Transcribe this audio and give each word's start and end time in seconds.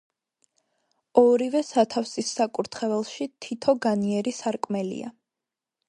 ორივე 1.23 1.61
სათავსის 1.67 2.31
საკურთხეველში 2.39 3.29
თითო 3.47 3.77
განიერი 3.87 4.35
სარკმელია. 4.41 5.17